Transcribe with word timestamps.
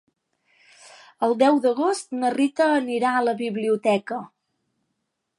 El 1.25 1.35
deu 1.41 1.59
d'agost 1.65 2.15
na 2.21 2.31
Rita 2.35 2.69
anirà 2.77 3.11
a 3.19 3.23
la 3.27 3.35
biblioteca. 3.43 4.19